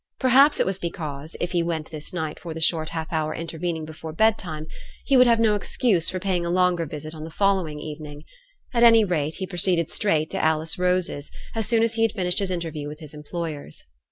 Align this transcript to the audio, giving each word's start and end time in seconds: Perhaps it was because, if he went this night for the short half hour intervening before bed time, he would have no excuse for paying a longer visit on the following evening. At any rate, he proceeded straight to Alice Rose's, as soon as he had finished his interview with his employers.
Perhaps 0.19 0.59
it 0.59 0.65
was 0.65 0.79
because, 0.79 1.35
if 1.39 1.51
he 1.51 1.61
went 1.61 1.91
this 1.91 2.11
night 2.11 2.39
for 2.39 2.55
the 2.55 2.59
short 2.59 2.89
half 2.89 3.13
hour 3.13 3.35
intervening 3.35 3.85
before 3.85 4.11
bed 4.11 4.35
time, 4.35 4.65
he 5.05 5.15
would 5.15 5.27
have 5.27 5.39
no 5.39 5.53
excuse 5.53 6.09
for 6.09 6.19
paying 6.19 6.43
a 6.43 6.49
longer 6.49 6.87
visit 6.87 7.13
on 7.13 7.23
the 7.23 7.29
following 7.29 7.79
evening. 7.79 8.23
At 8.73 8.81
any 8.81 9.05
rate, 9.05 9.35
he 9.35 9.45
proceeded 9.45 9.91
straight 9.91 10.31
to 10.31 10.43
Alice 10.43 10.79
Rose's, 10.79 11.29
as 11.53 11.67
soon 11.67 11.83
as 11.83 11.93
he 11.93 12.01
had 12.01 12.13
finished 12.13 12.39
his 12.39 12.49
interview 12.49 12.87
with 12.87 12.99
his 12.99 13.13
employers. 13.13 13.83